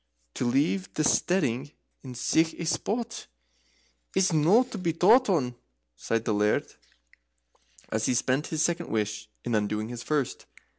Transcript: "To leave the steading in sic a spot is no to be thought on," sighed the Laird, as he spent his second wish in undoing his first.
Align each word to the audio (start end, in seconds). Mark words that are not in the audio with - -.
"To 0.33 0.47
leave 0.47 0.91
the 0.95 1.03
steading 1.03 1.73
in 2.03 2.15
sic 2.15 2.55
a 2.55 2.65
spot 2.65 3.27
is 4.15 4.33
no 4.33 4.63
to 4.63 4.79
be 4.79 4.93
thought 4.93 5.29
on," 5.29 5.53
sighed 5.95 6.25
the 6.25 6.33
Laird, 6.33 6.73
as 7.89 8.07
he 8.07 8.15
spent 8.15 8.47
his 8.47 8.63
second 8.63 8.89
wish 8.89 9.29
in 9.45 9.53
undoing 9.53 9.89
his 9.89 10.01
first. 10.01 10.47